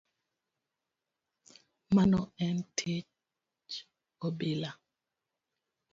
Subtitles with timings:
[1.95, 2.99] Mano en tij
[4.25, 4.71] obila.